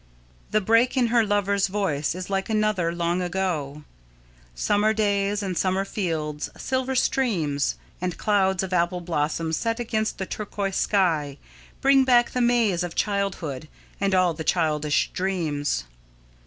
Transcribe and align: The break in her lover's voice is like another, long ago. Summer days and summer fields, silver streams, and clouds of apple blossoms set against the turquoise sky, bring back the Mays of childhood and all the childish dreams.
The 0.49 0.61
break 0.61 0.97
in 0.97 1.07
her 1.13 1.23
lover's 1.23 1.67
voice 1.67 2.15
is 2.15 2.27
like 2.27 2.49
another, 2.49 2.91
long 2.91 3.21
ago. 3.21 3.83
Summer 4.55 4.93
days 4.93 5.43
and 5.43 5.55
summer 5.55 5.85
fields, 5.85 6.49
silver 6.57 6.95
streams, 6.95 7.75
and 8.01 8.17
clouds 8.17 8.63
of 8.63 8.73
apple 8.73 9.01
blossoms 9.01 9.57
set 9.57 9.79
against 9.79 10.17
the 10.17 10.25
turquoise 10.25 10.75
sky, 10.75 11.37
bring 11.81 12.03
back 12.03 12.31
the 12.31 12.41
Mays 12.41 12.81
of 12.81 12.95
childhood 12.95 13.67
and 13.99 14.15
all 14.15 14.33
the 14.33 14.43
childish 14.43 15.11
dreams. 15.13 15.83